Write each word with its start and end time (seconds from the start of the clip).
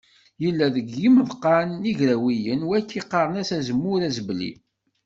Yella 0.43 0.67
deg 0.75 0.87
yimeḍqan 1.01 1.69
d 1.81 1.83
igrawiyen, 1.91 2.65
wagi 2.67 3.01
qqaren-as 3.03 3.49
azemmur 3.57 4.01
azebli. 4.07 4.51